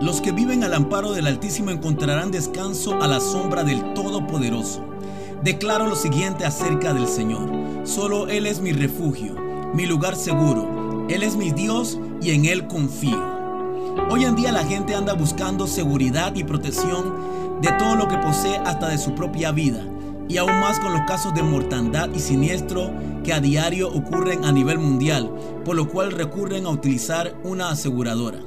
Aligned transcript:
Los 0.00 0.20
que 0.20 0.32
viven 0.32 0.64
al 0.64 0.74
amparo 0.74 1.12
del 1.12 1.28
Altísimo 1.28 1.70
encontrarán 1.70 2.32
descanso 2.32 3.00
a 3.00 3.06
la 3.06 3.20
sombra 3.20 3.62
del 3.62 3.94
Todopoderoso. 3.94 4.84
Declaro 5.44 5.86
lo 5.86 5.94
siguiente 5.94 6.44
acerca 6.44 6.92
del 6.92 7.06
Señor. 7.06 7.48
Solo 7.84 8.26
Él 8.28 8.46
es 8.46 8.60
mi 8.60 8.72
refugio, 8.72 9.36
mi 9.74 9.86
lugar 9.86 10.16
seguro. 10.16 11.06
Él 11.08 11.22
es 11.22 11.36
mi 11.36 11.52
Dios 11.52 12.00
y 12.20 12.32
en 12.32 12.46
Él 12.46 12.66
confío. 12.66 13.22
Hoy 14.10 14.24
en 14.24 14.34
día 14.34 14.50
la 14.50 14.64
gente 14.64 14.94
anda 14.94 15.12
buscando 15.12 15.66
seguridad 15.66 16.34
y 16.34 16.44
protección 16.44 17.60
de 17.60 17.70
todo 17.72 17.94
lo 17.94 18.08
que 18.08 18.18
posee 18.18 18.56
hasta 18.56 18.88
de 18.88 18.98
su 18.98 19.14
propia 19.14 19.52
vida 19.52 19.86
y 20.28 20.38
aún 20.38 20.58
más 20.60 20.80
con 20.80 20.92
los 20.92 21.02
casos 21.02 21.34
de 21.34 21.42
mortandad 21.42 22.08
y 22.14 22.18
siniestro 22.18 22.90
que 23.22 23.32
a 23.32 23.40
diario 23.40 23.88
ocurren 23.88 24.44
a 24.44 24.52
nivel 24.52 24.78
mundial, 24.78 25.30
por 25.64 25.76
lo 25.76 25.88
cual 25.88 26.12
recurren 26.12 26.66
a 26.66 26.70
utilizar 26.70 27.34
una 27.44 27.70
aseguradora. 27.70 28.38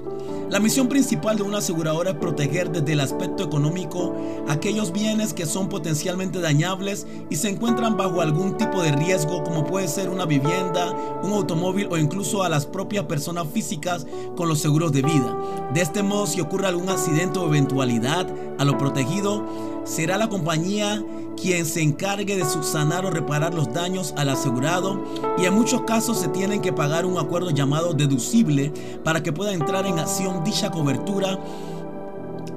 La 0.50 0.60
misión 0.60 0.88
principal 0.88 1.38
de 1.38 1.44
una 1.44 1.58
aseguradora 1.58 2.12
es 2.12 2.18
proteger 2.18 2.72
desde 2.72 2.94
el 2.94 3.00
aspecto 3.00 3.44
económico 3.44 4.16
aquellos 4.48 4.94
bienes 4.94 5.34
que 5.34 5.48
son 5.48 5.70
potencialmente 5.70 6.40
dañables 6.40 7.08
y 7.32 7.36
se 7.38 7.50
encuentran 7.50 7.98
bajo 7.98 8.22
algún 8.22 8.56
tipo 8.56 8.84
de 8.84 8.92
riesgo 8.92 9.44
como 9.44 9.66
puede 9.66 9.88
ser 9.88 10.08
una 10.08 10.26
vivienda, 10.26 10.94
un 11.24 11.34
automóvil 11.34 11.88
o 11.90 11.98
incluso 11.98 12.44
a 12.44 12.50
las 12.50 12.68
propias 12.68 13.06
personas 13.06 13.48
físicas 13.52 14.06
con 14.38 14.48
los 14.48 14.60
seguros 14.60 14.92
de 14.92 15.02
vida. 15.02 15.36
De 15.74 15.82
este 15.82 16.04
modo, 16.04 16.28
si 16.28 16.42
ocurre 16.42 16.68
algún 16.68 16.90
accidente 16.90 17.40
o 17.40 17.48
eventualidad 17.48 18.28
a 18.60 18.66
lo 18.66 18.78
protegido, 18.78 19.44
será 19.86 20.18
la 20.18 20.28
compañía 20.28 21.02
quien 21.40 21.66
se 21.66 21.82
encargue 21.82 22.36
de 22.36 22.46
subsanar 22.46 23.06
o 23.06 23.12
reparar 23.12 23.54
los 23.54 23.72
daños 23.74 24.14
al 24.18 24.30
asegurado 24.30 25.04
y 25.38 25.46
en 25.46 25.54
muchos 25.54 25.82
casos 25.82 26.20
se 26.20 26.28
tienen 26.30 26.62
que 26.62 26.74
pagar 26.74 27.06
un 27.06 27.18
acuerdo 27.18 27.52
llamado 27.52 27.94
deducible 27.94 28.74
para 29.04 29.22
que 29.22 29.32
pueda 29.32 29.54
entrar 29.54 29.86
en 29.86 30.00
acción 30.00 30.44
dicha 30.44 30.72
cobertura 30.72 31.40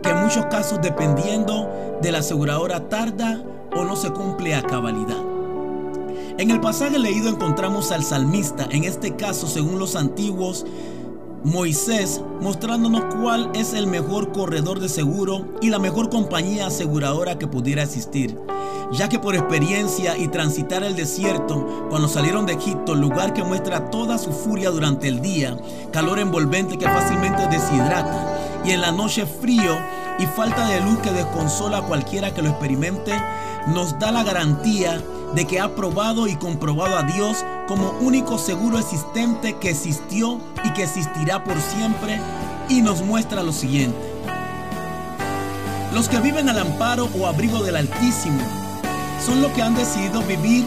que 0.02 0.10
en 0.10 0.22
muchos 0.22 0.46
casos 0.46 0.80
dependiendo 0.80 1.68
de 2.00 2.12
la 2.12 2.18
aseguradora 2.18 2.88
tarda 2.88 3.42
o 3.76 3.84
no 3.84 3.96
se 3.96 4.10
cumple 4.10 4.54
a 4.54 4.62
cabalidad. 4.62 5.18
En 6.38 6.50
el 6.50 6.60
pasaje 6.60 6.98
leído 6.98 7.28
encontramos 7.28 7.90
al 7.90 8.04
salmista, 8.04 8.68
en 8.70 8.84
este 8.84 9.16
caso 9.16 9.48
según 9.48 9.78
los 9.80 9.96
antiguos 9.96 10.64
Moisés 11.44 12.20
mostrándonos 12.40 13.14
cuál 13.14 13.50
es 13.54 13.72
el 13.72 13.86
mejor 13.86 14.32
corredor 14.32 14.80
de 14.80 14.88
seguro 14.88 15.46
y 15.60 15.70
la 15.70 15.78
mejor 15.78 16.10
compañía 16.10 16.66
aseguradora 16.66 17.38
que 17.38 17.46
pudiera 17.46 17.84
existir, 17.84 18.36
ya 18.92 19.08
que 19.08 19.20
por 19.20 19.36
experiencia 19.36 20.16
y 20.16 20.28
transitar 20.28 20.82
el 20.82 20.96
desierto 20.96 21.86
cuando 21.90 22.08
salieron 22.08 22.44
de 22.44 22.54
Egipto, 22.54 22.96
lugar 22.96 23.34
que 23.34 23.44
muestra 23.44 23.88
toda 23.90 24.18
su 24.18 24.32
furia 24.32 24.70
durante 24.70 25.06
el 25.06 25.20
día, 25.20 25.56
calor 25.92 26.18
envolvente 26.18 26.76
que 26.76 26.86
fácilmente 26.86 27.46
deshidrata, 27.46 28.62
y 28.64 28.72
en 28.72 28.80
la 28.80 28.90
noche 28.90 29.24
frío 29.24 29.76
y 30.18 30.26
falta 30.26 30.66
de 30.66 30.80
luz 30.80 30.98
que 30.98 31.12
desconsola 31.12 31.78
a 31.78 31.82
cualquiera 31.82 32.34
que 32.34 32.42
lo 32.42 32.50
experimente, 32.50 33.12
nos 33.68 33.96
da 34.00 34.10
la 34.10 34.24
garantía 34.24 35.00
de 35.34 35.46
que 35.46 35.60
ha 35.60 35.74
probado 35.74 36.26
y 36.26 36.36
comprobado 36.36 36.96
a 36.96 37.02
Dios 37.02 37.44
como 37.66 37.90
único 38.00 38.38
seguro 38.38 38.78
existente 38.78 39.56
que 39.58 39.70
existió 39.70 40.40
y 40.64 40.72
que 40.72 40.84
existirá 40.84 41.44
por 41.44 41.60
siempre 41.60 42.20
y 42.68 42.80
nos 42.82 43.02
muestra 43.02 43.42
lo 43.42 43.52
siguiente. 43.52 43.98
Los 45.92 46.08
que 46.08 46.20
viven 46.20 46.48
al 46.48 46.58
amparo 46.58 47.08
o 47.18 47.26
abrigo 47.26 47.62
del 47.62 47.76
Altísimo 47.76 48.40
son 49.24 49.42
los 49.42 49.52
que 49.52 49.62
han 49.62 49.74
decidido 49.74 50.22
vivir 50.22 50.64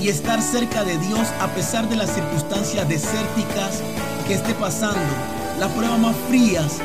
y 0.00 0.08
estar 0.08 0.40
cerca 0.42 0.84
de 0.84 0.98
Dios 0.98 1.28
a 1.40 1.48
pesar 1.48 1.88
de 1.88 1.96
las 1.96 2.10
circunstancias 2.10 2.88
desérticas 2.88 3.82
que 4.26 4.34
esté 4.34 4.54
pasando, 4.54 5.00
las 5.60 5.70
pruebas 5.72 5.98
más 6.00 6.16
frías 6.28 6.78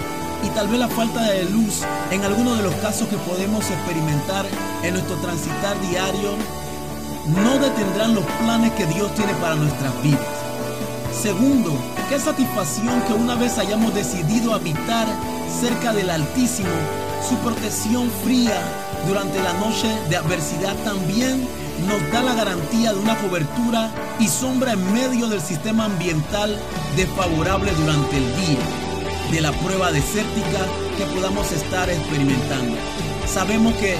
y 0.45 0.49
tal 0.49 0.67
vez 0.67 0.79
la 0.79 0.87
falta 0.87 1.21
de 1.21 1.45
luz 1.45 1.81
en 2.11 2.23
algunos 2.23 2.57
de 2.57 2.63
los 2.63 2.75
casos 2.75 3.07
que 3.07 3.17
podemos 3.17 3.69
experimentar 3.69 4.45
en 4.83 4.93
nuestro 4.93 5.15
transitar 5.17 5.79
diario 5.89 6.31
no 7.35 7.59
detendrán 7.59 8.15
los 8.15 8.25
planes 8.43 8.71
que 8.73 8.85
Dios 8.87 9.13
tiene 9.15 9.33
para 9.35 9.55
nuestras 9.55 10.01
vidas. 10.01 10.21
Segundo, 11.21 11.71
qué 12.09 12.19
satisfacción 12.19 13.01
que 13.01 13.13
una 13.13 13.35
vez 13.35 13.57
hayamos 13.57 13.93
decidido 13.93 14.53
habitar 14.53 15.07
cerca 15.61 15.93
del 15.93 16.09
Altísimo, 16.09 16.69
su 17.27 17.35
protección 17.37 18.09
fría 18.23 18.61
durante 19.07 19.41
la 19.41 19.53
noche 19.53 19.87
de 20.09 20.17
adversidad 20.17 20.75
también 20.83 21.47
nos 21.87 22.11
da 22.11 22.21
la 22.21 22.33
garantía 22.33 22.93
de 22.93 22.99
una 22.99 23.17
cobertura 23.17 23.91
y 24.19 24.27
sombra 24.27 24.73
en 24.73 24.93
medio 24.93 25.27
del 25.27 25.41
sistema 25.41 25.85
ambiental 25.85 26.57
desfavorable 26.95 27.71
durante 27.73 28.17
el 28.17 28.25
día, 28.35 28.59
de 29.31 29.41
la 29.41 29.51
prueba 29.51 29.91
desértica 29.91 30.59
que 30.97 31.05
podamos 31.05 31.51
estar 31.51 31.89
experimentando. 31.89 32.75
Sabemos 33.25 33.73
que 33.75 33.97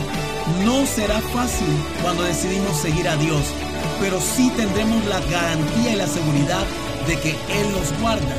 no 0.63 0.85
será 0.85 1.21
fácil 1.21 1.67
cuando 2.01 2.23
decidimos 2.23 2.77
seguir 2.77 3.07
a 3.07 3.15
Dios, 3.17 3.43
pero 3.99 4.19
sí 4.19 4.51
tendremos 4.55 5.03
la 5.05 5.19
garantía 5.21 5.93
y 5.93 5.95
la 5.95 6.07
seguridad 6.07 6.65
de 7.07 7.19
que 7.19 7.31
Él 7.31 7.71
nos 7.71 7.99
guarda. 8.01 8.35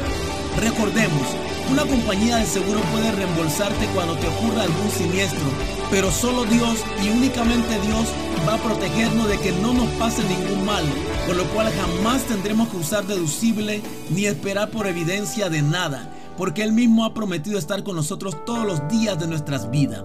Recordemos, 0.59 1.27
una 1.71 1.87
compañía 1.87 2.37
de 2.37 2.47
seguro 2.47 2.81
puede 2.93 3.13
reembolsarte 3.13 3.87
cuando 3.95 4.17
te 4.17 4.27
ocurra 4.27 4.63
algún 4.65 4.91
siniestro, 4.91 5.47
pero 5.91 6.11
solo 6.11 6.45
Dios 6.45 6.79
y 7.05 7.11
únicamente 7.11 7.81
Dios 7.87 8.07
va 8.47 8.55
a 8.55 8.63
protegernos 8.63 9.29
de 9.29 9.39
que 9.39 9.53
no 9.53 9.73
nos 9.73 9.89
pase 9.91 10.23
ningún 10.25 10.65
mal, 10.65 10.85
por 11.27 11.37
lo 11.37 11.45
cual 11.51 11.73
jamás 11.73 12.25
tendremos 12.25 12.69
que 12.69 12.77
usar 12.77 13.07
deducible 13.07 13.83
ni 14.11 14.27
esperar 14.27 14.71
por 14.71 14.87
evidencia 14.87 15.49
de 15.49 15.63
nada, 15.63 16.11
porque 16.37 16.63
Él 16.63 16.73
mismo 16.73 17.05
ha 17.05 17.15
prometido 17.15 17.59
estar 17.59 17.85
con 17.85 17.97
nosotros 17.97 18.45
todos 18.45 18.67
los 18.67 18.89
días 18.89 19.19
de 19.19 19.29
nuestras 19.29 19.71
vidas. 19.71 20.03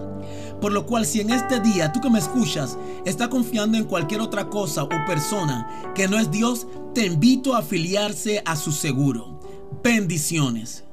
Por 0.60 0.72
lo 0.72 0.86
cual 0.86 1.06
si 1.06 1.20
en 1.20 1.30
este 1.30 1.60
día 1.60 1.92
tú 1.92 2.00
que 2.00 2.10
me 2.10 2.18
escuchas 2.18 2.78
está 3.04 3.28
confiando 3.28 3.76
en 3.76 3.84
cualquier 3.84 4.20
otra 4.20 4.48
cosa 4.48 4.84
o 4.84 4.88
persona 5.06 5.92
que 5.94 6.08
no 6.08 6.18
es 6.18 6.30
Dios, 6.30 6.66
te 6.94 7.06
invito 7.06 7.54
a 7.54 7.58
afiliarse 7.58 8.42
a 8.44 8.56
su 8.56 8.72
seguro. 8.72 9.40
Bendiciones. 9.82 10.84